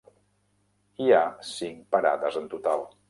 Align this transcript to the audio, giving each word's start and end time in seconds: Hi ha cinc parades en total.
Hi 1.03 1.13
ha 1.17 1.21
cinc 1.49 1.85
parades 1.97 2.41
en 2.43 2.51
total. 2.55 2.89